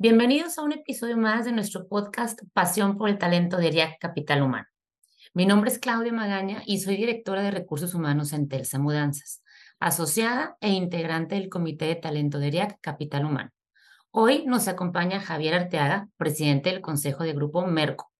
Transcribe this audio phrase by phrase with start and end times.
[0.00, 4.42] Bienvenidos a un episodio más de nuestro podcast Pasión por el Talento de ERIAC Capital
[4.42, 4.68] Humano.
[5.34, 9.42] Mi nombre es Claudia Magaña y soy directora de Recursos Humanos en Telsa Mudanzas,
[9.80, 13.50] asociada e integrante del Comité de Talento de ERIAC Capital Humano.
[14.12, 18.12] Hoy nos acompaña Javier Arteaga, presidente del Consejo de Grupo Merco.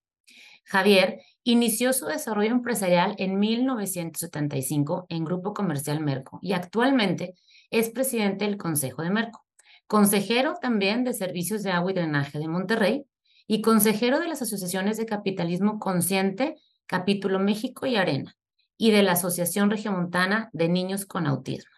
[0.65, 7.35] Javier inició su desarrollo empresarial en 1975 en Grupo Comercial Merco y actualmente
[7.71, 9.45] es presidente del Consejo de Merco
[9.89, 13.05] consejero también de Servicios de Agua y Drenaje de Monterrey
[13.47, 18.37] y consejero de las asociaciones de capitalismo consciente, Capítulo México y Arena,
[18.77, 21.71] y de la Asociación Regiomontana de Niños con Autismo.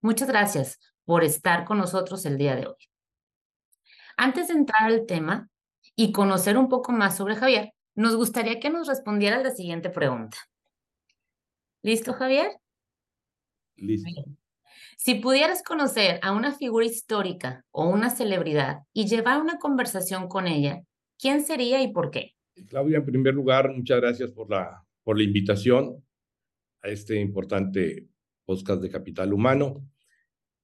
[0.00, 2.88] Muchas gracias por estar con nosotros el día de hoy.
[4.16, 5.50] Antes de entrar al tema
[5.94, 10.38] y conocer un poco más sobre Javier, nos gustaría que nos respondiera la siguiente pregunta.
[11.82, 12.50] ¿Listo, Javier?
[13.76, 14.41] Listo.
[15.04, 20.46] Si pudieras conocer a una figura histórica o una celebridad y llevar una conversación con
[20.46, 20.84] ella,
[21.18, 22.36] ¿quién sería y por qué?
[22.68, 26.04] Claudia, en primer lugar, muchas gracias por la, por la invitación
[26.82, 28.06] a este importante
[28.44, 29.84] podcast de Capital Humano.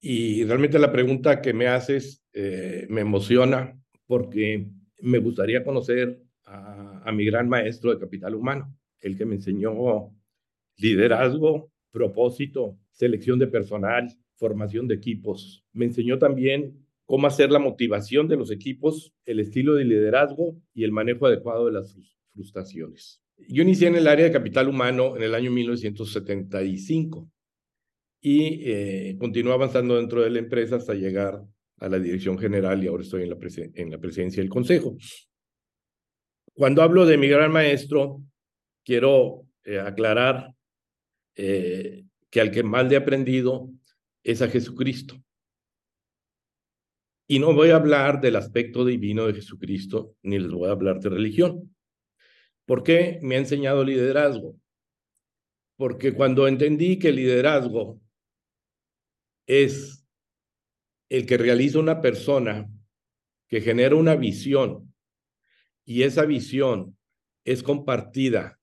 [0.01, 7.03] Y realmente la pregunta que me haces eh, me emociona porque me gustaría conocer a,
[7.05, 10.15] a mi gran maestro de Capital Humano, el que me enseñó
[10.77, 15.65] liderazgo, propósito, selección de personal, formación de equipos.
[15.73, 20.85] Me enseñó también cómo hacer la motivación de los equipos, el estilo de liderazgo y
[20.85, 21.97] el manejo adecuado de las
[22.33, 23.21] frustraciones.
[23.49, 27.31] Yo inicié en el área de capital humano en el año 1975
[28.21, 31.45] y eh, continué avanzando dentro de la empresa hasta llegar
[31.79, 33.39] a la dirección general y ahora estoy en la,
[33.75, 34.97] en la presidencia del consejo.
[36.53, 38.21] Cuando hablo de mi gran maestro,
[38.85, 40.53] quiero eh, aclarar
[41.37, 43.71] eh, que al que más le he aprendido
[44.29, 45.17] es a Jesucristo.
[47.27, 51.01] Y no voy a hablar del aspecto divino de Jesucristo, ni les voy a hablar
[51.01, 51.75] de religión.
[52.67, 54.55] ¿Por qué me ha enseñado liderazgo?
[55.77, 58.03] Porque cuando entendí que el liderazgo
[59.47, 60.07] es
[61.09, 62.69] el que realiza una persona
[63.49, 64.95] que genera una visión
[65.87, 66.99] y esa visión
[67.45, 68.61] es compartida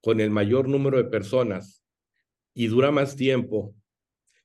[0.00, 1.82] con el mayor número de personas
[2.54, 3.74] y dura más tiempo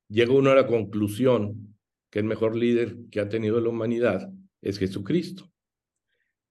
[0.10, 1.76] llega uno a la conclusión
[2.10, 4.32] que el mejor líder que ha tenido la humanidad
[4.62, 5.52] es Jesucristo,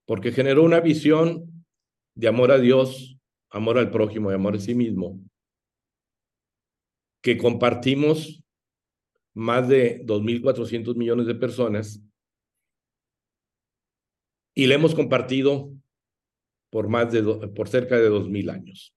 [0.05, 1.65] porque generó una visión
[2.15, 3.19] de amor a Dios,
[3.51, 5.21] amor al prójimo y amor a sí mismo,
[7.23, 8.43] que compartimos
[9.35, 12.03] más de 2.400 millones de personas
[14.55, 15.73] y le hemos compartido
[16.71, 18.95] por más de por cerca de 2.000 años.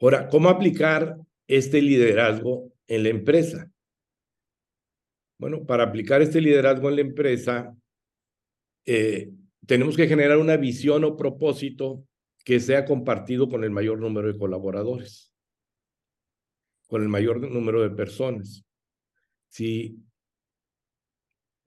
[0.00, 3.70] Ahora, ¿cómo aplicar este liderazgo en la empresa.
[5.38, 7.74] Bueno, para aplicar este liderazgo en la empresa,
[8.84, 9.30] eh,
[9.64, 12.04] tenemos que generar una visión o propósito
[12.44, 15.32] que sea compartido con el mayor número de colaboradores,
[16.88, 18.64] con el mayor número de personas.
[19.48, 19.96] Si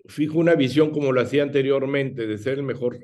[0.06, 2.98] fijo una visión como lo hacía anteriormente, de ser el mejor,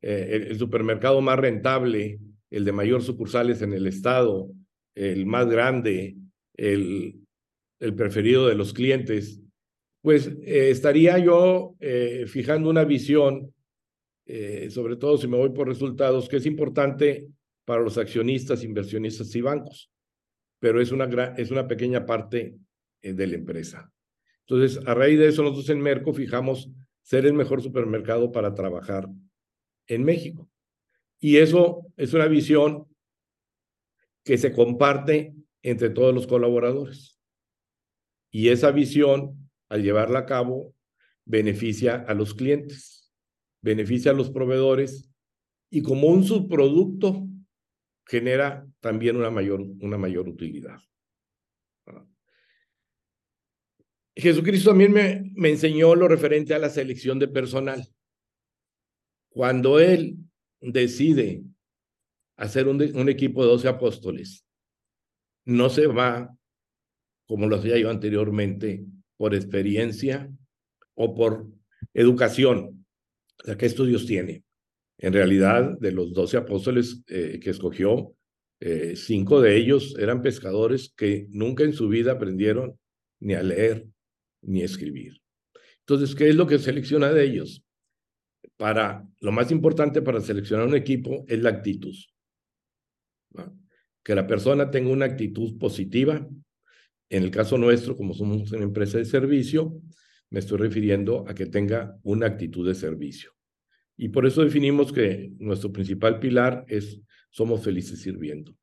[0.00, 2.18] eh, el supermercado más rentable,
[2.48, 4.50] el de mayor sucursales en el estado,
[4.94, 6.16] el más grande,
[6.54, 7.27] el,
[7.80, 9.40] el preferido de los clientes,
[10.02, 13.54] pues eh, estaría yo eh, fijando una visión,
[14.26, 17.28] eh, sobre todo si me voy por resultados, que es importante
[17.64, 19.90] para los accionistas, inversionistas y bancos,
[20.58, 22.56] pero es una, es una pequeña parte
[23.02, 23.92] de la empresa.
[24.46, 26.70] Entonces, a raíz de eso, nosotros en Merco fijamos
[27.02, 29.08] ser el mejor supermercado para trabajar
[29.86, 30.48] en México.
[31.20, 32.86] Y eso es una visión
[34.24, 37.17] que se comparte entre todos los colaboradores.
[38.30, 40.74] Y esa visión, al llevarla a cabo,
[41.24, 43.12] beneficia a los clientes,
[43.62, 45.10] beneficia a los proveedores
[45.70, 47.26] y como un subproducto
[48.06, 50.78] genera también una mayor, una mayor utilidad.
[54.16, 57.86] Jesucristo también me, me enseñó lo referente a la selección de personal.
[59.28, 60.16] Cuando Él
[60.60, 61.42] decide
[62.36, 64.44] hacer un, un equipo de 12 apóstoles,
[65.44, 66.37] no se va
[67.28, 68.84] como lo hacía yo anteriormente,
[69.16, 70.30] por experiencia
[70.94, 71.46] o por
[71.94, 72.86] educación.
[73.40, 74.42] O sea, ¿qué estudios tiene?
[74.98, 78.14] En realidad, de los doce apóstoles eh, que escogió,
[78.60, 82.76] eh, cinco de ellos eran pescadores que nunca en su vida aprendieron
[83.20, 83.86] ni a leer
[84.42, 85.20] ni a escribir.
[85.80, 87.64] Entonces, ¿qué es lo que selecciona de ellos?
[88.56, 91.94] Para lo más importante para seleccionar un equipo es la actitud.
[94.02, 96.28] Que la persona tenga una actitud positiva.
[97.10, 99.80] En el caso nuestro, como somos una empresa de servicio,
[100.30, 103.32] me estoy refiriendo a que tenga una actitud de servicio.
[103.96, 107.00] Y por eso definimos que nuestro principal pilar es
[107.30, 108.56] somos felices sirviendo.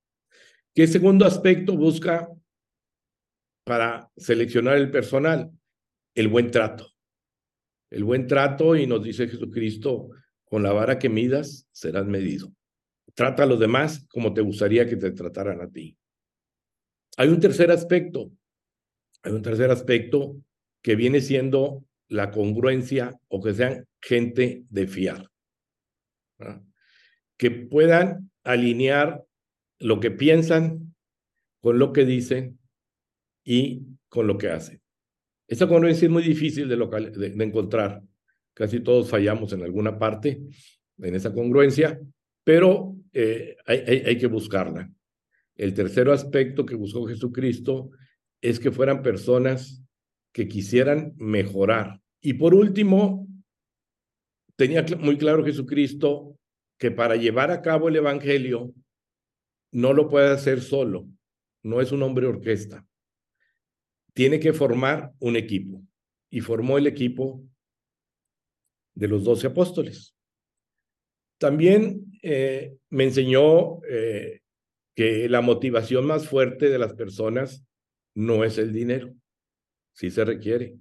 [0.74, 2.30] ¿Qué segundo aspecto busca
[3.64, 5.52] para seleccionar el personal?
[6.14, 6.92] El buen trato.
[7.90, 10.10] El buen trato, y nos dice Jesucristo,
[10.44, 12.54] con la vara que midas, serás medido.
[13.14, 15.98] Trata a los demás como te gustaría que te trataran a ti.
[17.18, 18.32] Hay un tercer aspecto.
[19.24, 20.38] Hay un tercer aspecto
[20.82, 25.30] que viene siendo la congruencia o que sean gente de fiar.
[27.38, 29.24] Que puedan alinear
[29.80, 30.96] lo que piensan
[31.62, 32.60] con lo que dicen
[33.44, 34.82] y con lo que hacen.
[35.48, 38.02] Esa congruencia es muy difícil de, encontrar.
[38.54, 40.42] Casi todos fallamos en alguna parte
[40.98, 42.00] en esa congruencia,
[42.44, 44.90] pero eh, hay que buscarla.
[45.56, 47.92] El tercer aspecto que buscó Jesucristo
[48.42, 49.82] es que fueran personas
[50.34, 52.02] que quisieran mejorar.
[52.22, 53.28] Y por último,
[54.56, 56.38] tenía muy claro Jesucristo
[56.78, 58.74] que para llevar a cabo el Evangelio
[59.72, 61.08] no lo puede hacer solo,
[61.64, 62.86] no es un hombre orquesta.
[64.14, 65.82] Tiene que formar un equipo
[66.30, 67.44] y formó el equipo
[68.94, 70.16] de los doce apóstoles.
[71.38, 74.42] También eh, me enseñó eh,
[74.96, 77.66] que la motivación más fuerte de las personas
[78.16, 79.14] no es el dinero,
[79.94, 80.78] sí se requiere,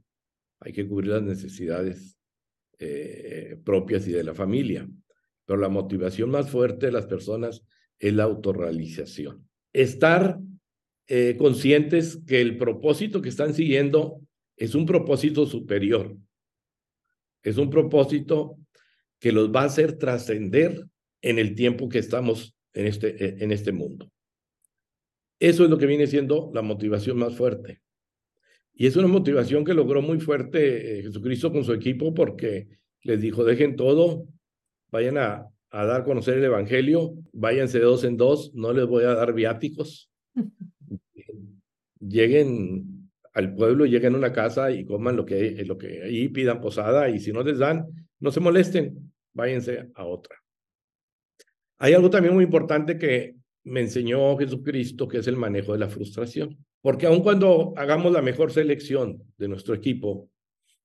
[0.60, 2.16] hay que cubrir las necesidades
[2.78, 4.88] eh, propias y de la familia,
[5.44, 7.64] pero la motivación más fuerte de las personas
[7.98, 9.48] es la autorrealización.
[9.72, 10.38] Estar
[11.06, 14.20] eh, conscientes que el propósito que están siguiendo
[14.56, 16.16] es un propósito superior.
[17.42, 18.58] Es un propósito
[19.18, 20.86] que los va a hacer trascender
[21.20, 24.10] en el tiempo que estamos en este, eh, en este mundo.
[25.40, 27.80] Eso es lo que viene siendo la motivación más fuerte.
[28.74, 32.68] Y es una motivación que logró muy fuerte eh, Jesucristo con su equipo porque
[33.02, 34.26] les dijo, dejen todo,
[34.90, 38.86] vayan a, a dar a conocer el Evangelio, váyanse de dos en dos, no les
[38.86, 40.10] voy a dar viáticos.
[42.00, 46.60] Lleguen al pueblo, lleguen a una casa y coman lo que, lo que ahí pidan
[46.60, 47.86] posada y si no les dan,
[48.20, 50.43] no se molesten, váyanse a otra.
[51.78, 55.88] Hay algo también muy importante que me enseñó Jesucristo, que es el manejo de la
[55.88, 56.56] frustración.
[56.80, 60.28] Porque aun cuando hagamos la mejor selección de nuestro equipo,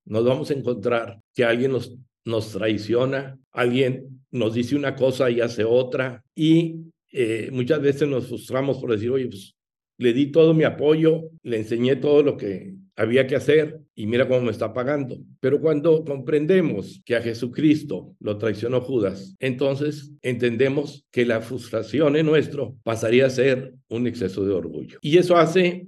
[0.05, 5.41] nos vamos a encontrar que alguien nos nos traiciona, alguien nos dice una cosa y
[5.41, 9.55] hace otra, y eh, muchas veces nos frustramos por decir, oye, pues
[9.97, 14.27] le di todo mi apoyo, le enseñé todo lo que había que hacer y mira
[14.27, 15.17] cómo me está pagando.
[15.39, 22.25] Pero cuando comprendemos que a Jesucristo lo traicionó Judas, entonces entendemos que la frustración en
[22.25, 24.99] nuestro pasaría a ser un exceso de orgullo.
[25.01, 25.87] Y eso hace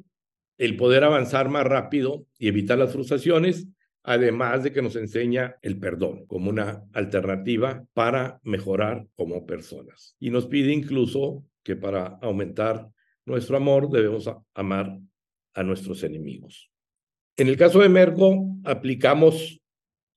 [0.57, 3.67] el poder avanzar más rápido y evitar las frustraciones
[4.03, 10.15] además de que nos enseña el perdón como una alternativa para mejorar como personas.
[10.17, 12.87] Y nos pide incluso que para aumentar
[13.25, 14.97] nuestro amor debemos amar
[15.53, 16.70] a nuestros enemigos.
[17.37, 19.61] En el caso de Merco, aplicamos,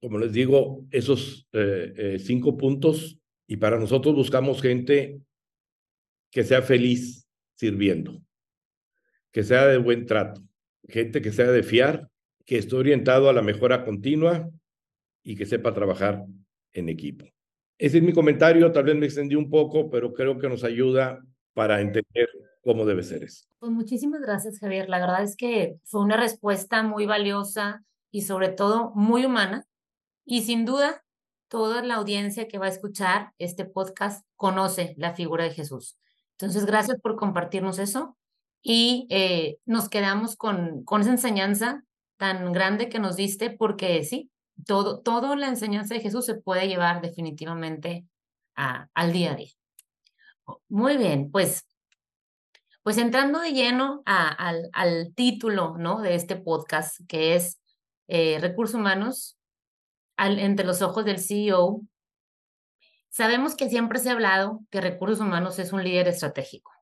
[0.00, 5.20] como les digo, esos eh, eh, cinco puntos y para nosotros buscamos gente
[6.30, 8.20] que sea feliz sirviendo,
[9.32, 10.42] que sea de buen trato,
[10.88, 12.08] gente que sea de fiar
[12.44, 14.50] que esté orientado a la mejora continua
[15.22, 16.24] y que sepa trabajar
[16.72, 17.24] en equipo.
[17.78, 21.24] Ese es mi comentario, tal vez me extendí un poco, pero creo que nos ayuda
[21.54, 22.28] para entender
[22.62, 23.46] cómo debe ser eso.
[23.58, 24.88] Pues muchísimas gracias, Javier.
[24.88, 29.66] La verdad es que fue una respuesta muy valiosa y sobre todo muy humana.
[30.24, 31.04] Y sin duda,
[31.48, 35.98] toda la audiencia que va a escuchar este podcast conoce la figura de Jesús.
[36.32, 38.16] Entonces, gracias por compartirnos eso
[38.62, 41.84] y eh, nos quedamos con, con esa enseñanza
[42.16, 44.30] tan grande que nos diste, porque sí,
[44.66, 48.06] todo, toda la enseñanza de Jesús se puede llevar definitivamente
[48.56, 49.50] a, al día a día.
[50.68, 51.66] Muy bien, pues,
[52.82, 56.00] pues entrando de lleno a, al, al, título ¿no?
[56.00, 57.60] de este podcast, que es
[58.08, 59.38] eh, Recursos Humanos
[60.16, 61.80] al, entre los ojos del CEO,
[63.08, 66.72] sabemos que siempre se ha hablado que Recursos Humanos es un líder estratégico.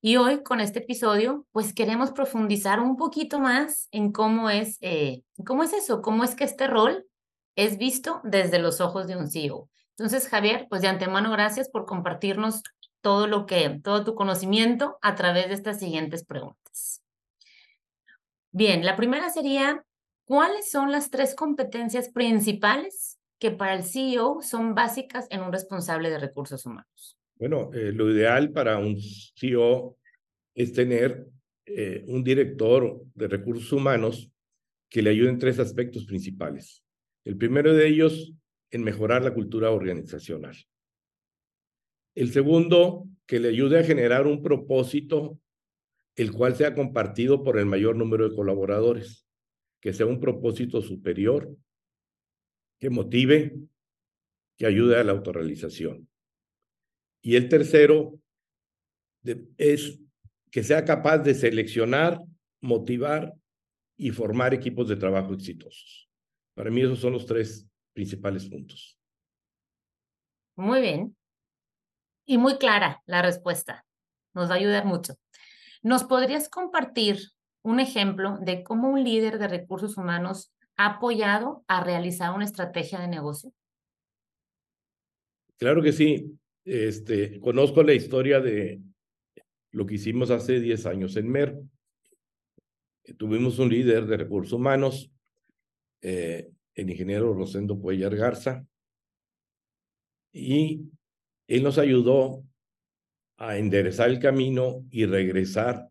[0.00, 5.22] Y hoy con este episodio, pues queremos profundizar un poquito más en cómo es, eh,
[5.44, 7.06] cómo es eso, cómo es que este rol
[7.56, 9.68] es visto desde los ojos de un CEO.
[9.98, 12.62] Entonces, Javier, pues de antemano, gracias por compartirnos
[13.06, 17.04] todo lo que, todo tu conocimiento a través de estas siguientes preguntas.
[18.50, 19.84] Bien, la primera sería,
[20.24, 26.10] ¿cuáles son las tres competencias principales que para el CEO son básicas en un responsable
[26.10, 27.16] de recursos humanos?
[27.36, 29.96] Bueno, eh, lo ideal para un CEO
[30.52, 31.28] es tener
[31.64, 34.32] eh, un director de recursos humanos
[34.90, 36.82] que le ayude en tres aspectos principales.
[37.24, 38.34] El primero de ellos,
[38.72, 40.56] en mejorar la cultura organizacional.
[42.16, 45.38] El segundo, que le ayude a generar un propósito
[46.16, 49.28] el cual sea compartido por el mayor número de colaboradores,
[49.80, 51.54] que sea un propósito superior,
[52.80, 53.58] que motive,
[54.56, 56.08] que ayude a la autorrealización.
[57.20, 58.18] Y el tercero
[59.58, 60.00] es
[60.50, 62.18] que sea capaz de seleccionar,
[62.62, 63.34] motivar
[63.98, 66.08] y formar equipos de trabajo exitosos.
[66.54, 68.98] Para mí esos son los tres principales puntos.
[70.56, 71.14] Muy bien.
[72.26, 73.86] Y muy clara la respuesta.
[74.34, 75.14] Nos va a ayudar mucho.
[75.82, 77.20] ¿Nos podrías compartir
[77.62, 83.00] un ejemplo de cómo un líder de recursos humanos ha apoyado a realizar una estrategia
[83.00, 83.52] de negocio?
[85.56, 86.38] Claro que sí.
[86.64, 88.80] Este, conozco la historia de
[89.70, 91.60] lo que hicimos hace 10 años en MER.
[93.16, 95.12] Tuvimos un líder de recursos humanos,
[96.02, 98.66] eh, el ingeniero Rosendo Cuellar Garza,
[100.32, 100.90] y
[101.46, 102.44] él nos ayudó
[103.38, 105.88] a enderezar el camino y regresar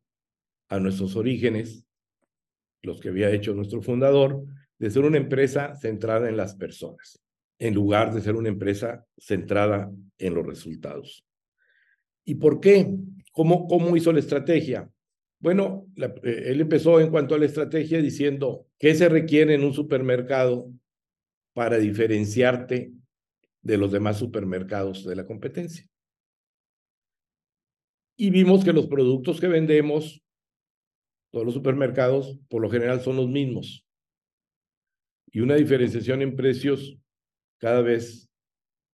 [0.69, 1.85] a nuestros orígenes,
[2.81, 4.43] los que había hecho nuestro fundador,
[4.77, 7.21] de ser una empresa centrada en las personas,
[7.59, 11.25] en lugar de ser una empresa centrada en los resultados.
[12.25, 12.89] ¿Y por qué?
[13.31, 14.89] ¿Cómo, cómo hizo la estrategia?
[15.39, 19.73] Bueno, eh, él empezó en cuanto a la estrategia diciendo, ¿qué se requiere en un
[19.73, 20.71] supermercado
[21.53, 22.91] para diferenciarte
[23.65, 25.85] de los demás supermercados de la competencia?
[28.17, 30.23] y vimos que los productos que vendemos,
[31.31, 33.85] todos los supermercados, por lo general son los mismos.
[35.31, 36.97] Y una diferenciación en precios
[37.57, 38.29] cada vez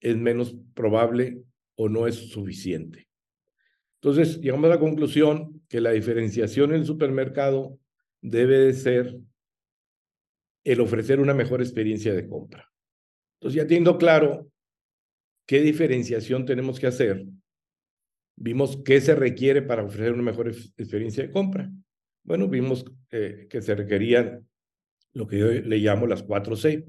[0.02, 1.44] es menos probable
[1.76, 3.08] o no es suficiente.
[3.96, 7.80] Entonces, llegamos a la conclusión que la diferenciación en el supermercado
[8.22, 9.18] debe de ser
[10.64, 12.72] el ofrecer una mejor experiencia de compra.
[13.40, 14.52] Entonces, ya teniendo claro
[15.48, 17.26] qué diferenciación tenemos que hacer,
[18.40, 21.72] Vimos qué se requiere para ofrecer una mejor experiencia de compra.
[22.24, 24.48] Bueno, vimos eh, que se requerían
[25.14, 26.86] lo que yo le llamo las 4C.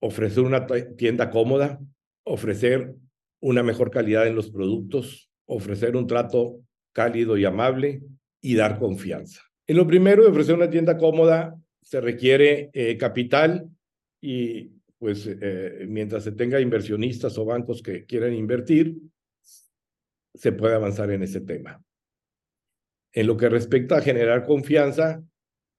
[0.00, 1.80] Ofrecer una tienda cómoda,
[2.24, 2.94] ofrecer
[3.40, 6.60] una mejor calidad en los productos, ofrecer un trato
[6.92, 8.02] cálido y amable
[8.42, 9.40] y dar confianza.
[9.66, 13.70] En lo primero ofrecer una tienda cómoda se requiere eh, capital
[14.20, 14.70] y
[15.02, 18.98] pues eh, mientras se tenga inversionistas o bancos que quieran invertir,
[20.32, 21.82] se puede avanzar en ese tema.
[23.12, 25.20] En lo que respecta a generar confianza,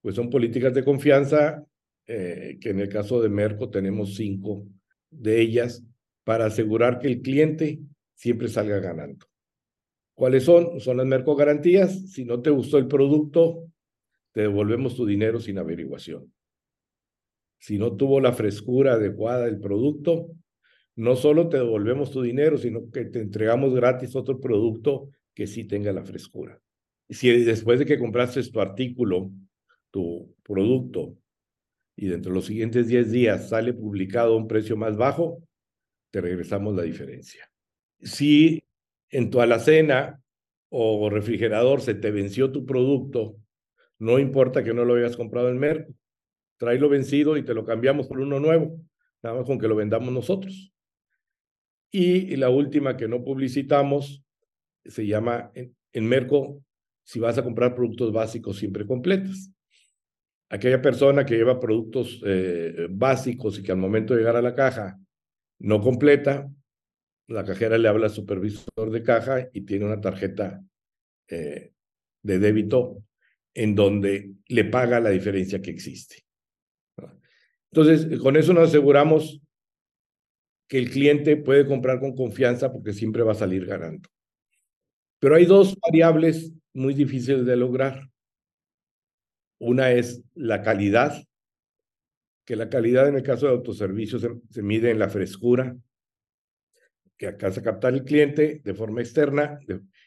[0.02, 1.66] pues son políticas de confianza,
[2.06, 4.68] eh, que en el caso de Merco tenemos cinco
[5.10, 5.86] de ellas,
[6.26, 7.80] para asegurar que el cliente
[8.16, 9.26] siempre salga ganando.
[10.16, 10.82] ¿Cuáles son?
[10.82, 12.12] Son las Merco Garantías.
[12.12, 13.72] Si no te gustó el producto,
[14.34, 16.30] te devolvemos tu dinero sin averiguación.
[17.64, 20.36] Si no tuvo la frescura adecuada del producto,
[20.98, 25.64] no solo te devolvemos tu dinero, sino que te entregamos gratis otro producto que sí
[25.64, 26.60] tenga la frescura.
[27.10, 29.32] Si después de que compraste tu artículo,
[29.92, 31.16] tu producto,
[31.96, 35.42] y dentro de los siguientes 10 días sale publicado a un precio más bajo,
[36.12, 37.50] te regresamos la diferencia.
[38.02, 38.62] Si
[39.10, 40.22] en tu alacena
[40.68, 43.38] o refrigerador se te venció tu producto,
[44.00, 45.94] no importa que no lo hayas comprado en Merco,
[46.64, 48.80] tráelo vencido y te lo cambiamos por uno nuevo,
[49.22, 50.74] nada más con que lo vendamos nosotros.
[51.92, 54.24] Y la última que no publicitamos
[54.86, 56.64] se llama en, Merco,
[57.04, 59.52] si vas a comprar productos básicos siempre completos.
[60.50, 64.56] Aquella persona que lleva productos eh, básicos y que al momento de llegar a la
[64.56, 64.98] caja
[65.60, 66.50] no completa,
[67.28, 70.64] la cajera le habla al supervisor de caja y tiene una tarjeta
[71.28, 71.74] eh,
[72.22, 73.04] de débito
[73.54, 76.24] en donde le paga la diferencia que existe.
[77.76, 79.42] Entonces, con eso nos aseguramos
[80.68, 84.08] que el cliente puede comprar con confianza porque siempre va a salir ganando.
[85.18, 88.12] Pero hay dos variables muy difíciles de lograr.
[89.58, 91.16] Una es la calidad,
[92.46, 95.76] que la calidad en el caso de autoservicios se, mide en la frescura
[97.18, 99.60] que alcanza a captar el cliente de forma externa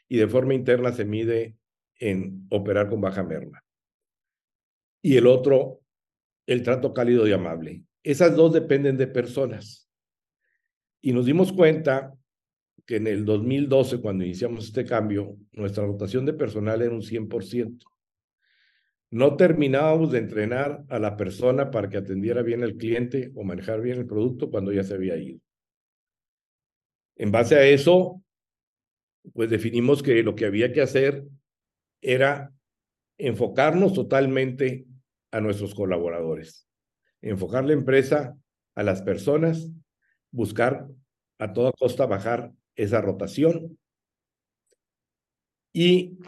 [0.08, 1.56] y de forma interna se mide
[1.99, 3.61] en operar con baja merma.
[5.02, 5.80] Y el otro,
[6.47, 7.83] el trato cálido y amable.
[8.03, 9.91] Esas dos dependen de personas
[11.00, 12.15] Y nos dimos cuenta
[12.87, 17.85] que en el 2012, cuando iniciamos este cambio, nuestra rotación de personal era un 100%.
[19.11, 23.81] No terminábamos de entrenar a la persona para que atendiera bien al cliente o manejar
[23.81, 25.41] bien el producto cuando ya se había ido.
[27.17, 28.23] En base a eso,
[29.33, 31.25] pues definimos que lo que había que hacer
[32.00, 32.53] era
[33.19, 34.87] enfocarnos totalmente
[35.37, 36.66] a nuestros colaboradores,
[37.21, 38.38] enfocar la empresa
[38.75, 39.71] a las personas,
[40.31, 40.88] buscar
[41.38, 43.78] a toda costa bajar esa rotación
[45.75, 46.19] y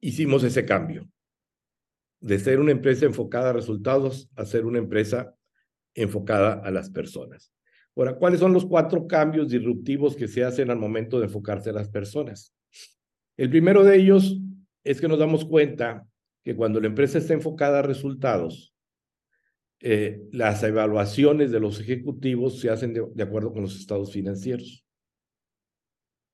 [0.00, 1.08] hicimos ese cambio
[2.20, 5.36] de ser una empresa enfocada a resultados a ser una empresa
[5.94, 7.52] enfocada a las personas.
[7.94, 11.74] Ahora, ¿cuáles son los cuatro cambios disruptivos que se hacen al momento de enfocarse a
[11.74, 12.56] las personas?
[13.36, 14.36] El primero de ellos
[14.82, 16.08] es que nos damos cuenta
[16.48, 18.74] que cuando la empresa está enfocada a resultados,
[19.80, 24.82] eh, las evaluaciones de los ejecutivos se hacen de, acuerdo con los estados financieros.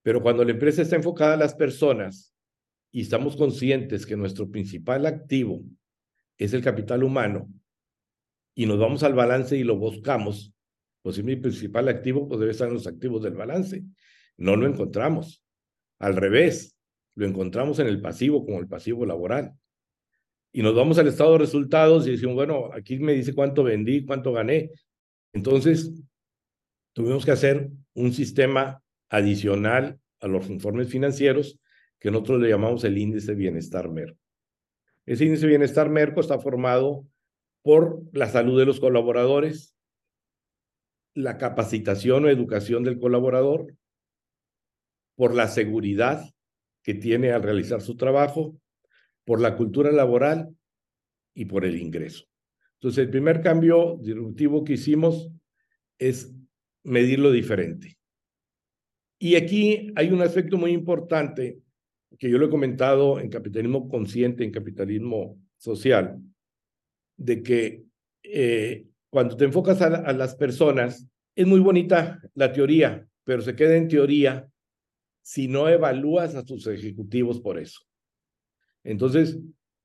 [0.03, 2.33] Pero cuando la empresa está enfocada a las personas
[2.93, 5.65] y estamos conscientes que nuestro principal activo
[6.39, 7.51] es el capital humano
[8.55, 10.55] y nos vamos al balance y lo buscamos,
[11.03, 13.83] pues mi principal activo pues debe estar en los activos del balance.
[14.37, 15.45] No lo encontramos.
[15.99, 16.79] Al revés,
[17.17, 19.59] lo encontramos en el pasivo como el pasivo laboral.
[20.57, 24.07] Y nos vamos al estado de resultados y decimos, bueno, aquí me dice cuánto vendí,
[24.07, 24.71] cuánto gané.
[25.33, 25.91] Entonces,
[26.93, 31.59] tuvimos que hacer un sistema adicional a los informes financieros
[31.99, 34.17] que nosotros le llamamos el índice bienestar MERCO.
[35.07, 37.05] Ese índice bienestar MERCO está formado
[37.63, 39.75] por la salud de los colaboradores,
[41.15, 43.75] la capacitación o educación del colaborador,
[45.17, 46.25] por la seguridad
[46.85, 48.57] que tiene al realizar su trabajo,
[49.25, 50.55] por la cultura laboral
[51.35, 52.25] y por el ingreso.
[52.75, 55.31] Entonces, el primer cambio disruptivo que hicimos
[55.99, 56.35] es
[56.83, 57.97] medirlo diferente.
[59.19, 61.61] Y aquí hay un aspecto muy importante
[62.19, 66.21] que yo lo he comentado en capitalismo consciente, en capitalismo social,
[67.17, 67.85] de que
[68.23, 73.77] eh, cuando te enfocas a, las personas, es muy bonita la teoría, pero se queda
[73.77, 74.49] en teoría
[75.23, 77.81] si no evalúas a tus ejecutivos por eso.
[78.85, 79.39] Entonces,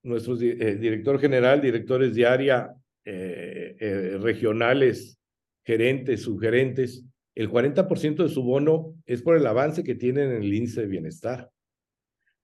[0.03, 5.19] nuestro eh, director general, directores de área, eh, regionales,
[5.63, 10.53] gerentes, subgerentes, el 40% de su bono es por el avance que tienen en el
[10.53, 11.49] índice de bienestar,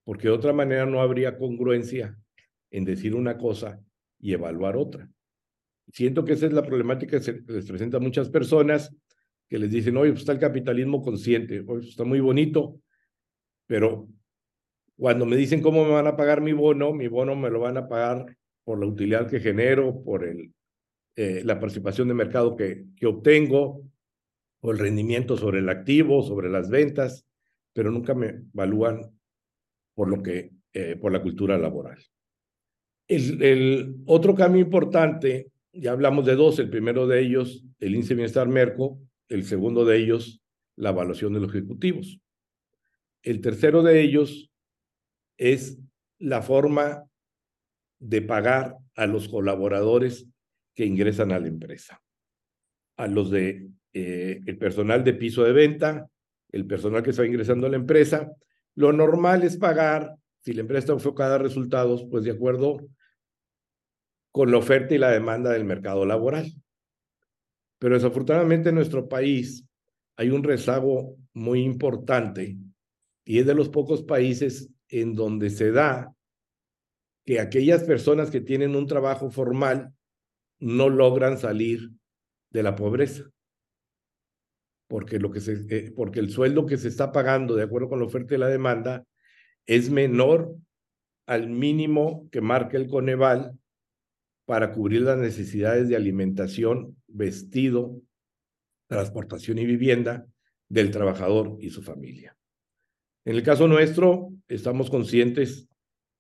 [0.04, 2.18] porque de otra manera no habría congruencia
[2.72, 3.82] en decir una cosa
[4.20, 5.10] y evaluar otra.
[5.92, 8.96] Siento que esa es la problemática que se les presenta a muchas personas
[9.48, 12.80] que les dicen, oye, pues está el capitalismo consciente, pues está muy bonito,
[13.68, 14.08] pero
[14.98, 17.78] cuando me dicen cómo me van a pagar mi bono, mi bono me lo van
[17.78, 23.06] a pagar por la utilidad que genero, por eh, la participación de mercado que, que
[23.06, 23.84] obtengo,
[24.62, 27.28] o el rendimiento sobre el activo, sobre las ventas,
[27.74, 29.12] pero nunca me evalúan
[29.94, 32.00] por lo que, eh, por la cultura laboral.
[33.08, 38.16] El, el, otro cambio importante, ya hablamos de dos, el primero de ellos, el índice
[38.16, 40.42] bienestar Merco, el segundo de ellos,
[40.76, 42.20] la evaluación de los ejecutivos.
[43.22, 44.52] El tercero de ellos
[45.38, 45.78] es
[46.20, 47.06] la forma
[48.00, 50.28] de pagar a los colaboradores
[50.74, 52.02] que ingresan a la empresa,
[52.98, 56.10] a los de eh, el personal de piso de venta,
[56.52, 58.32] el personal que está ingresando a la empresa.
[58.76, 62.78] Lo normal es pagar, si la empresa está enfocada a resultados, pues de acuerdo
[64.32, 66.52] con la oferta y la demanda del mercado laboral.
[67.80, 69.66] Pero desafortunadamente en nuestro país
[70.18, 72.58] hay un rezago muy importante
[73.24, 74.70] y es de los pocos países
[75.02, 76.14] en donde se da
[77.26, 79.94] que aquellas personas que tienen un trabajo formal
[80.60, 81.92] no logran salir
[82.52, 83.26] de la pobreza
[84.88, 88.00] porque, lo que se, eh, porque el sueldo que se está pagando de acuerdo con
[88.00, 89.06] la oferta y la demanda
[89.66, 90.56] es menor
[91.26, 93.58] al mínimo que marca el Coneval
[94.46, 98.00] para cubrir las necesidades de alimentación, vestido,
[98.88, 100.28] transportación y vivienda
[100.70, 102.38] del trabajador y su familia.
[103.26, 105.68] En el caso nuestro, estamos conscientes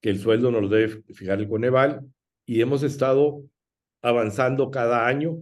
[0.01, 2.01] que el sueldo nos debe fijar el Coneval
[2.45, 3.43] y hemos estado
[4.01, 5.37] avanzando cada año.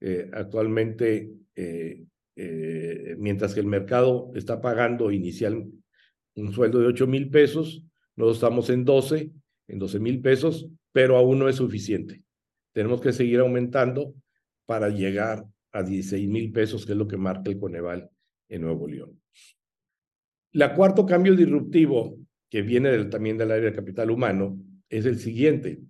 [0.00, 2.04] Eh, actualmente eh,
[2.40, 5.66] eh, mientras que el mercado está pagando inicial
[6.36, 7.82] un sueldo de 8 mil pesos,
[8.14, 9.32] nosotros estamos en 12,
[9.66, 12.22] en 12 mil pesos, pero aún no es suficiente.
[12.72, 14.14] Tenemos que seguir aumentando
[14.66, 18.08] para llegar a 16 mil pesos, que es lo que marca el Coneval
[18.48, 19.20] en Nuevo León.
[20.52, 22.18] La cuarto cambio disruptivo
[22.50, 24.58] que viene también del área de capital humano
[24.88, 25.80] es el siguiente.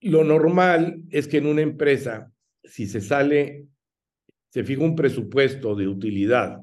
[0.00, 2.32] Lo normal es que en una empresa,
[2.64, 3.68] si se sale
[4.52, 6.62] se fija un presupuesto de utilidad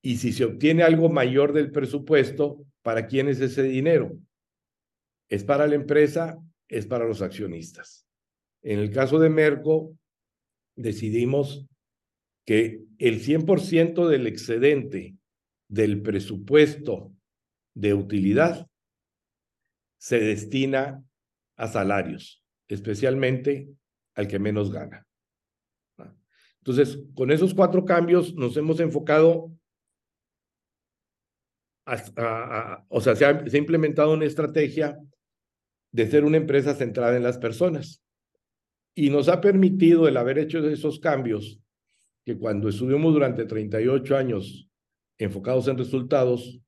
[0.00, 4.16] Y si se obtiene algo mayor del presupuesto, ¿para quién es ese dinero?
[5.28, 6.38] ¿Es para la empresa?
[6.68, 8.06] ¿Es para los accionistas?
[8.62, 9.94] En el caso de Merco,
[10.76, 11.66] decidimos
[12.46, 15.17] que el 100% del excedente
[15.68, 17.12] del presupuesto
[17.74, 18.66] de utilidad
[19.98, 21.04] se destina
[21.56, 23.68] a salarios, especialmente
[24.14, 25.06] al que menos gana.
[26.58, 29.52] Entonces, con esos cuatro cambios nos hemos enfocado,
[32.88, 34.98] o sea, se ha, se ha implementado una estrategia
[35.92, 38.02] de ser una empresa centrada en las personas.
[38.94, 41.60] Y nos ha permitido el haber hecho esos cambios,
[42.24, 44.67] que cuando estuvimos durante 38 años
[45.18, 46.60] enfocados en resultados,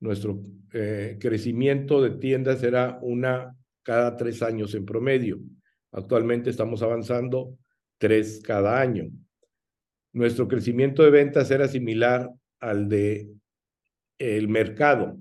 [0.00, 5.38] nuestro eh, crecimiento de tiendas era una cada tres años en promedio.
[5.92, 7.56] Actualmente estamos avanzando
[7.98, 9.10] tres cada año.
[10.12, 13.30] Nuestro crecimiento de ventas era similar al de
[14.18, 15.18] el mercado.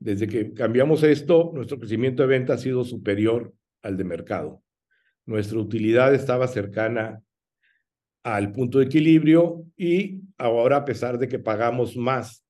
[0.00, 4.62] Desde que cambiamos esto, nuestro crecimiento de ventas ha sido superior al de mercado.
[5.26, 7.22] Nuestra utilidad estaba cercana
[8.34, 12.44] al punto de equilibrio y ahora, a pesar de que pagamos más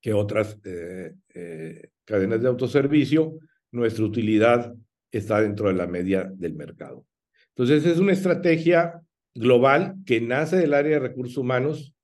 [0.00, 3.38] que otras eh, eh, cadenas de autoservicio,
[3.72, 4.74] nuestra utilidad
[5.10, 7.04] está dentro de la media del mercado.
[7.50, 9.02] Entonces, es una estrategia
[9.34, 11.94] global que nace del área de recursos humanos,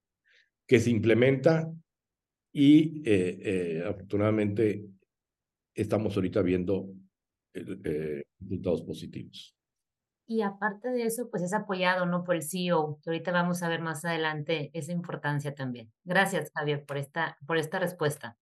[0.66, 1.70] que se implementa
[2.52, 4.84] y eh, afortunadamente
[5.74, 6.92] estamos ahorita viendo
[7.52, 9.53] resultados positivos.
[10.26, 12.24] Y aparte de eso, pues es apoyado, ¿no?
[12.24, 15.92] Por el CEO, que ahorita vamos a ver más adelante esa importancia también.
[16.04, 18.38] Gracias, Javier, por esta, por esta respuesta.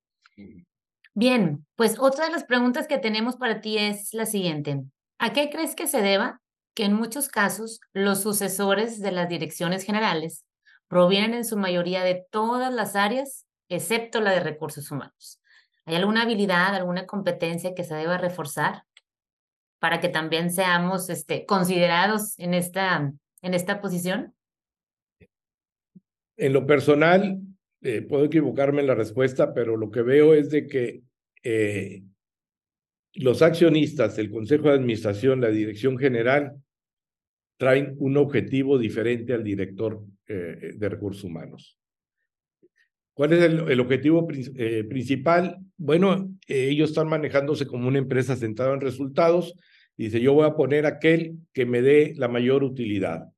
[1.14, 4.82] Bien, pues otra de las preguntas que tenemos para ti es la siguiente.
[5.18, 6.40] ¿A qué crees que se deba
[6.74, 10.44] que en muchos casos los sucesores de las direcciones generales
[10.88, 15.40] provienen en su mayoría de todas las áreas, excepto la de recursos humanos?
[15.84, 18.84] ¿Hay alguna habilidad, alguna competencia que se deba reforzar
[19.82, 24.32] para que también seamos este, considerados en esta, en esta posición?
[26.36, 27.40] En lo personal,
[27.80, 31.02] eh, puedo equivocarme en la respuesta, pero lo que veo es de que
[31.42, 32.04] eh,
[33.14, 36.62] los accionistas, el Consejo de Administración, la Dirección General,
[37.56, 41.76] traen un objetivo diferente al director eh, de recursos humanos.
[43.14, 45.58] ¿Cuál es el, el objetivo principal?
[45.76, 49.56] Bueno, ellos están manejándose como una empresa centrada en resultados
[50.04, 53.28] Dice, yo voy a poner aquel que me dé la mayor utilidad.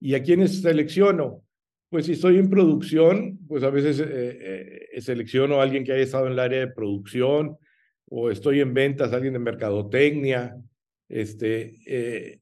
[0.00, 1.42] ¿Y a quiénes selecciono?
[1.90, 6.02] Pues si estoy en producción, pues a veces eh, eh, selecciono a alguien que haya
[6.02, 7.58] estado en el área de producción,
[8.08, 10.56] o estoy en ventas, alguien de mercadotecnia,
[11.08, 12.40] este, eh,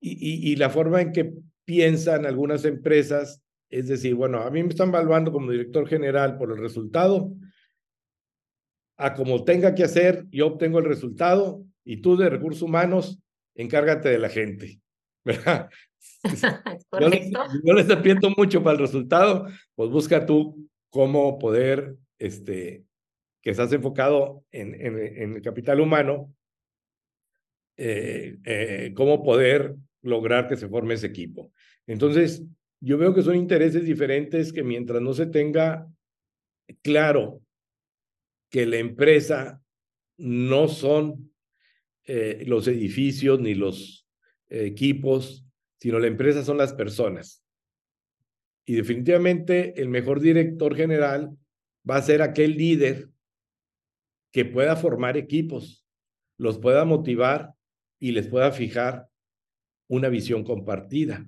[0.00, 1.32] y, y, la forma en que
[1.64, 3.42] piensan algunas empresas
[3.72, 7.32] es decir, bueno, a mí me están evaluando como director general por el resultado,
[8.98, 13.20] a como tenga que hacer, yo obtengo el resultado, y tú de recursos humanos,
[13.54, 14.80] encárgate de la gente.
[15.24, 15.70] ¿verdad?
[17.00, 17.30] Yo les,
[17.64, 22.84] yo les apriento mucho para el resultado, pues busca tú cómo poder, este,
[23.40, 26.32] que estás enfocado en, en, el capital humano,
[27.76, 31.52] eh, eh, cómo poder lograr que se forme ese equipo.
[31.86, 32.44] Entonces,
[32.80, 35.88] yo veo que son intereses diferentes que mientras no se tenga
[36.82, 37.40] claro
[38.50, 39.62] que la empresa
[40.18, 41.31] no son
[42.04, 44.08] eh, los edificios ni los
[44.48, 45.46] equipos,
[45.80, 47.44] sino la empresa son las personas.
[48.64, 51.36] Y definitivamente el mejor director general
[51.88, 53.08] va a ser aquel líder
[54.32, 55.86] que pueda formar equipos,
[56.38, 57.52] los pueda motivar
[57.98, 59.08] y les pueda fijar
[59.88, 61.26] una visión compartida.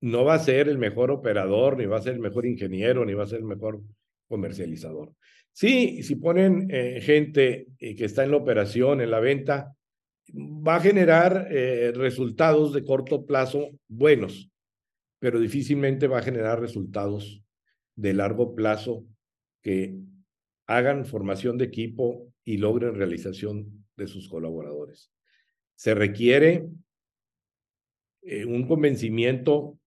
[0.00, 3.14] No va a ser el mejor operador, ni va a ser el mejor ingeniero, ni
[3.14, 3.82] va a ser el mejor
[4.28, 5.14] comercializador.
[5.54, 9.76] Sí, si ponen eh, gente eh, que está en la operación, en la venta,
[10.34, 14.50] va a generar eh, resultados de corto plazo buenos,
[15.20, 17.40] pero difícilmente va a generar resultados
[17.94, 19.06] de largo plazo
[19.62, 19.94] que
[20.66, 25.12] hagan formación de equipo y logren realización de sus colaboradores.
[25.76, 26.66] Se requiere
[28.46, 29.78] un convencimiento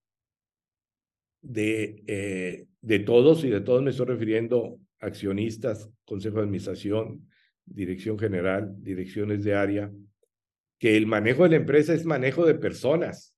[1.41, 7.27] de, de todos, y de todos me estoy refiriendo accionistas, consejo de administración,
[7.65, 9.91] dirección general, direcciones de área,
[10.79, 13.36] que el manejo de la empresa es manejo de personas.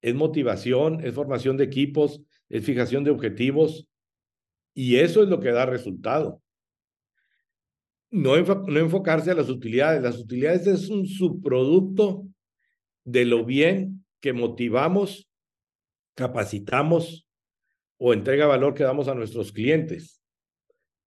[0.00, 3.88] Es motivación, es formación de equipos, es fijación de objetivos
[4.74, 6.42] y eso es lo que da resultado.
[8.10, 10.02] No, enfocarse a las utilidades.
[10.02, 12.26] Las utilidades es un subproducto
[13.04, 15.30] de lo bien que motivamos,
[16.14, 17.26] capacitamos
[18.04, 20.20] o entrega valor que damos a nuestros clientes.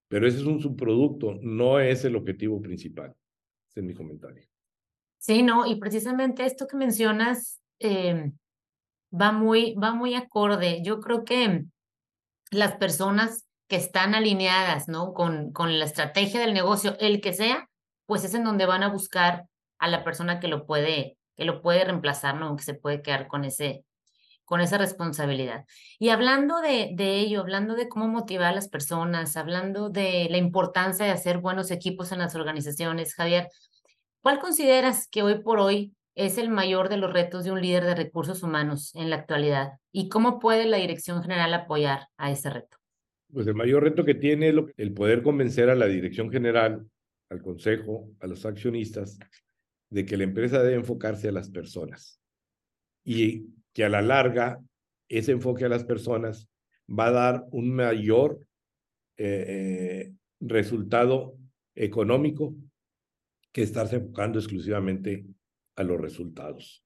[0.08, 3.13] Pero ese es un subproducto, no es el objetivo principal.
[3.69, 4.47] Ese es mi comentario.
[5.17, 8.31] Sí, no, y precisamente esto que mencionas eh,
[9.12, 10.81] va, muy, va muy acorde.
[10.84, 11.65] Yo creo que
[12.51, 15.13] las personas que están alineadas, ¿no?
[15.13, 17.69] Con, con la estrategia del negocio, el que sea,
[18.05, 19.47] pues es en donde van a buscar
[19.79, 22.55] a la persona que lo puede, que lo puede reemplazar, ¿no?
[22.55, 23.84] Que se puede quedar con ese,
[24.45, 25.65] con esa responsabilidad.
[25.99, 30.38] Y hablando de, de ello, hablando de cómo motivar a las personas, hablando de la
[30.38, 33.49] importancia de hacer buenos equipos en las organizaciones, Javier,
[34.21, 37.84] ¿cuál consideras que hoy por hoy es el mayor de los retos de un líder
[37.84, 39.73] de recursos humanos en la actualidad?
[39.91, 42.77] ¿Y cómo puede la dirección general apoyar a ese reto?
[43.34, 46.88] Pues el mayor reto que tiene es el poder convencer a la dirección general,
[47.29, 49.17] al consejo, a los accionistas,
[49.89, 52.21] de que la empresa debe enfocarse a las personas
[53.05, 54.63] y que a la larga
[55.09, 56.49] ese enfoque a las personas
[56.88, 58.39] va a dar un mayor
[59.17, 59.45] eh,
[60.07, 61.38] eh, resultado
[61.75, 62.55] económico
[63.51, 65.25] que estarse enfocando exclusivamente
[65.75, 66.85] a los resultados.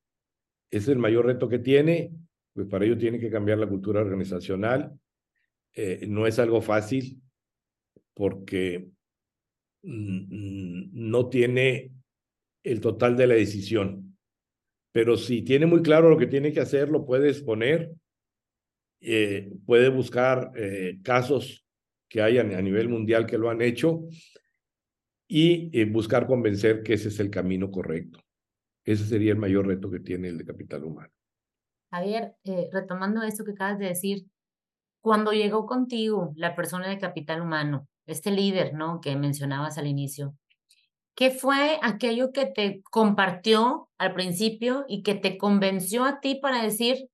[0.72, 2.12] Ese es el mayor reto que tiene,
[2.54, 5.00] pues para ello tiene que cambiar la cultura organizacional.
[5.76, 7.22] Eh, no es algo fácil
[8.16, 8.90] porque
[9.84, 11.92] no tiene
[12.64, 14.09] el total de la decisión.
[14.92, 17.92] Pero si tiene muy claro lo que tiene que hacer, lo puede exponer,
[19.02, 21.66] eh, puede buscar eh, casos
[22.08, 24.02] que hayan a nivel mundial que lo han hecho
[25.28, 28.20] y eh, buscar convencer que ese es el camino correcto.
[28.84, 31.14] Ese sería el mayor reto que tiene el de capital humano.
[31.92, 32.36] Javier,
[32.72, 34.26] retomando esto que acabas de decir,
[35.02, 39.00] cuando llegó contigo la persona de capital humano, este líder, ¿no?
[39.02, 40.36] Que mencionabas al inicio,
[41.20, 46.64] ¿Qué fue aquello que te compartió al principio y que te convenció a ti para
[46.64, 47.10] decir,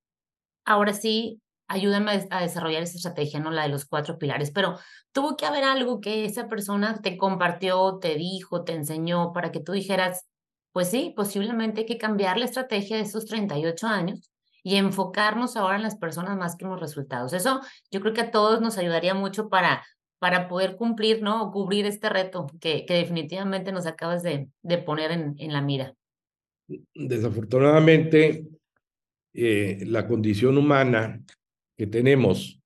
[0.64, 4.52] ahora sí, ayúdame a desarrollar esa estrategia, no la de los cuatro pilares?
[4.52, 4.78] Pero
[5.10, 9.58] tuvo que haber algo que esa persona te compartió, te dijo, te enseñó para que
[9.58, 10.24] tú dijeras,
[10.70, 14.30] pues sí, posiblemente hay que cambiar la estrategia de esos 38 años
[14.62, 17.32] y enfocarnos ahora en las personas más que en los resultados.
[17.32, 19.84] Eso yo creo que a todos nos ayudaría mucho para
[20.18, 21.44] para poder cumplir, ¿no?
[21.44, 25.60] O cubrir este reto que, que definitivamente nos acabas de, de poner en, en, la
[25.60, 25.94] mira.
[26.94, 28.46] Desafortunadamente,
[29.34, 31.22] eh, la condición humana
[31.76, 32.60] que tenemos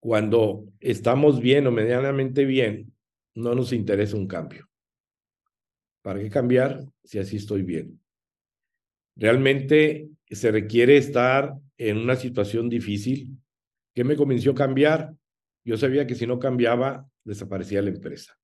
[0.00, 2.92] cuando estamos bien o medianamente bien,
[3.34, 4.68] no nos interesa un cambio.
[6.02, 8.00] ¿Para qué cambiar si así estoy bien?
[9.16, 13.38] Realmente se requiere estar en una situación difícil.
[13.94, 15.14] ¿Qué me convenció cambiar?
[15.64, 18.36] Yo sabía que si no cambiaba, desaparecía la empresa.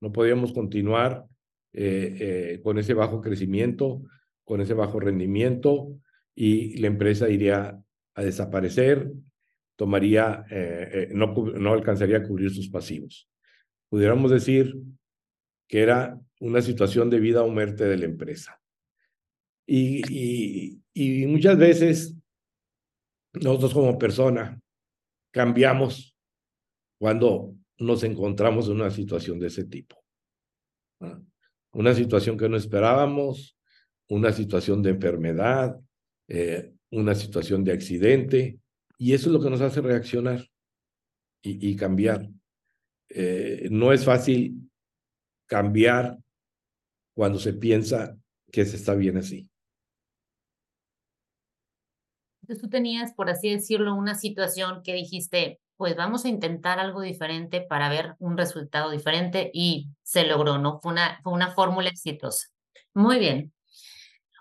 [0.00, 1.26] No podíamos continuar
[1.72, 4.02] eh, eh, con ese bajo crecimiento,
[4.44, 5.98] con ese bajo rendimiento
[6.34, 7.80] y la empresa iría
[8.14, 9.10] a desaparecer,
[9.76, 13.28] tomaría, eh, no, no alcanzaría a cubrir sus pasivos.
[13.88, 14.76] Pudiéramos decir
[15.68, 18.60] que era una situación de vida o muerte de la empresa.
[19.66, 22.16] Y, y, y muchas veces
[23.32, 24.60] nosotros como persona
[25.32, 26.13] cambiamos
[26.98, 29.96] cuando nos encontramos en una situación de ese tipo.
[31.72, 33.58] Una situación que no esperábamos,
[34.08, 35.78] una situación de enfermedad,
[36.28, 38.58] eh, una situación de accidente,
[38.98, 40.48] y eso es lo que nos hace reaccionar
[41.42, 42.28] y, cambiar.
[43.10, 44.70] Eh, no es fácil
[45.46, 46.18] cambiar
[47.14, 48.16] cuando se piensa
[48.50, 49.50] que se está bien así.
[52.40, 57.00] Entonces tú tenías, por así decirlo, una situación que dijiste, pues vamos a intentar algo
[57.00, 60.80] diferente para ver un resultado diferente y se logró, ¿no?
[60.80, 62.48] Fue una, fue una fórmula exitosa.
[62.94, 63.52] Muy bien.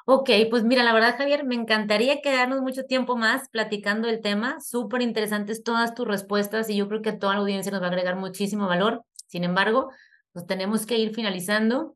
[0.06, 4.60] Ok, pues mira, la verdad, Javier, me encantaría quedarnos mucho tiempo más platicando el tema.
[4.60, 7.86] Súper interesantes todas tus respuestas y yo creo que a toda la audiencia nos va
[7.86, 9.06] a agregar muchísimo valor.
[9.28, 9.92] Sin embargo,
[10.34, 11.96] pues tenemos que ir finalizando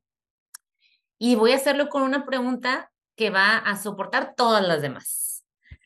[1.20, 5.44] y voy a hacerlo con una pregunta que va a soportar todas las demás.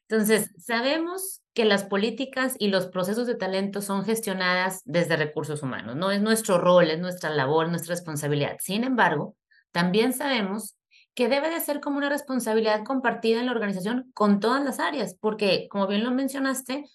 [0.08, 5.96] Entonces, sabemos que las políticas y los procesos de talento son gestionadas desde recursos humanos.
[5.96, 8.58] No es nuestro rol, es nuestra labor, nuestra responsabilidad.
[8.60, 9.36] Sin embargo,
[9.72, 10.76] también sabemos
[11.14, 15.18] que debe de ser como una responsabilidad compartida en la organización con todas las áreas,
[15.20, 16.86] porque como bien lo mencionaste,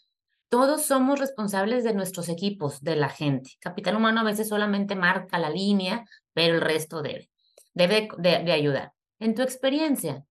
[0.48, 3.50] todos somos responsables de nuestros equipos, de la gente.
[3.60, 7.30] Capital humano a veces solamente marca la línea, pero el resto debe,
[7.74, 8.92] debe de, de ayudar.
[9.18, 10.24] En tu experiencia,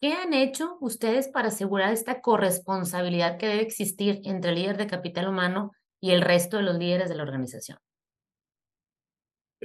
[0.00, 4.86] ¿Qué han hecho ustedes para asegurar esta corresponsabilidad que debe existir entre el líder de
[4.86, 7.78] capital humano y el resto de los líderes de la organización?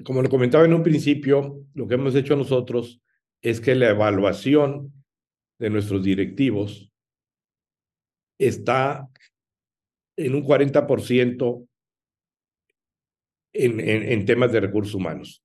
[0.04, 3.02] Como lo comentaba en un principio, lo que hemos hecho nosotros
[3.42, 4.92] es que la evaluación
[5.58, 6.92] de nuestros directivos
[8.38, 9.08] está
[10.18, 11.68] en un 40%
[13.54, 15.45] en, en, en temas de recursos humanos.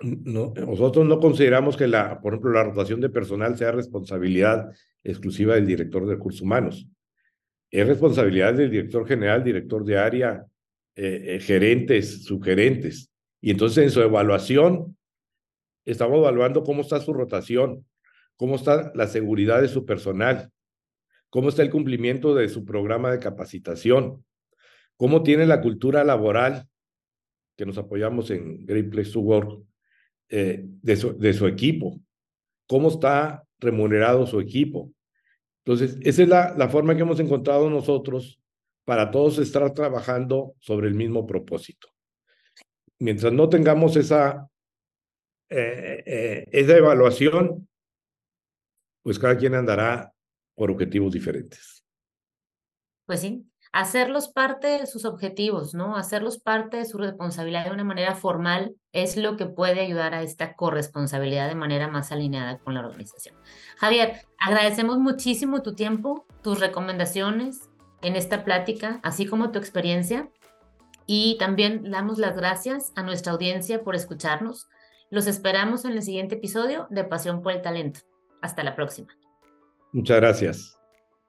[0.00, 4.70] No, nosotros no consideramos que, la, por ejemplo, la rotación de personal sea responsabilidad
[5.02, 6.86] exclusiva del director de recursos humanos.
[7.70, 10.44] Es responsabilidad del director general, director de área,
[10.94, 13.10] eh, eh, gerentes, subgerentes.
[13.40, 14.96] Y entonces en su evaluación
[15.84, 17.86] estamos evaluando cómo está su rotación,
[18.36, 20.50] cómo está la seguridad de su personal,
[21.30, 24.24] cómo está el cumplimiento de su programa de capacitación,
[24.96, 26.68] cómo tiene la cultura laboral,
[27.56, 29.62] que nos apoyamos en Great Place to Work,
[30.28, 32.00] eh, de, su, equipo,
[32.66, 34.92] cómo está remunerado su equipo.
[35.64, 38.40] Entonces, esa es la, la forma que hemos encontrado nosotros
[38.84, 41.88] para todos estar trabajando sobre el mismo propósito.
[42.98, 44.48] Mientras no tengamos esa,
[45.50, 47.68] eh, eh, esa evaluación,
[49.02, 50.12] pues cada quien andará
[50.54, 51.84] por objetivos diferentes.
[53.04, 53.44] Pues sí,
[53.76, 55.96] hacerlos parte de sus objetivos, ¿no?
[55.96, 60.22] Hacerlos parte de su responsabilidad de una manera formal es lo que puede ayudar a
[60.22, 63.36] esta corresponsabilidad de manera más alineada con la organización.
[63.76, 67.68] Javier, agradecemos muchísimo tu tiempo, tus recomendaciones
[68.00, 70.30] en esta plática, así como tu experiencia.
[71.04, 74.68] Y también damos las gracias a nuestra audiencia por escucharnos.
[75.10, 78.00] Los esperamos en el siguiente episodio de Pasión por el Talento.
[78.40, 79.08] Hasta la próxima.
[79.92, 80.75] Muchas gracias.